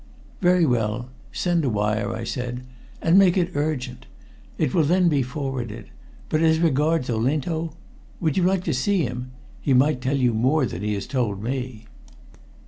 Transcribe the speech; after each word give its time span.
"Very 0.41 0.65
well. 0.65 1.11
Send 1.31 1.63
a 1.63 1.69
wire," 1.69 2.11
I 2.15 2.23
said. 2.23 2.63
"And 3.03 3.19
make 3.19 3.37
it 3.37 3.51
urgent. 3.53 4.07
It 4.57 4.73
will 4.73 4.81
then 4.83 5.09
be 5.09 5.21
forwarded. 5.21 5.91
But 6.27 6.41
as 6.41 6.57
regards 6.57 7.07
Olinto? 7.07 7.75
Would 8.19 8.35
you 8.35 8.41
like 8.41 8.63
to 8.63 8.73
see 8.73 9.03
him? 9.03 9.29
He 9.61 9.75
might 9.75 10.01
tell 10.01 10.17
you 10.17 10.33
more 10.33 10.65
than 10.65 10.81
he 10.81 10.95
has 10.95 11.05
told 11.05 11.43
me." 11.43 11.85